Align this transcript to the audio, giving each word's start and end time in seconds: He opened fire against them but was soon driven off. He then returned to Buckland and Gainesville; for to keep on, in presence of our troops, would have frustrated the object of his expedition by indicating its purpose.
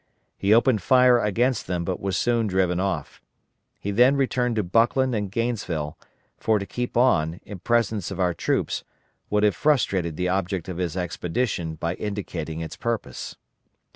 He 0.35 0.51
opened 0.51 0.81
fire 0.81 1.19
against 1.19 1.67
them 1.67 1.85
but 1.85 1.99
was 1.99 2.17
soon 2.17 2.47
driven 2.47 2.79
off. 2.79 3.21
He 3.79 3.91
then 3.91 4.15
returned 4.17 4.55
to 4.55 4.63
Buckland 4.63 5.13
and 5.13 5.31
Gainesville; 5.31 5.95
for 6.37 6.57
to 6.57 6.65
keep 6.65 6.97
on, 6.97 7.35
in 7.45 7.59
presence 7.59 8.09
of 8.09 8.19
our 8.19 8.33
troops, 8.33 8.83
would 9.29 9.43
have 9.43 9.55
frustrated 9.55 10.15
the 10.15 10.27
object 10.27 10.67
of 10.67 10.77
his 10.77 10.97
expedition 10.97 11.75
by 11.75 11.93
indicating 11.93 12.61
its 12.61 12.75
purpose. 12.75 13.35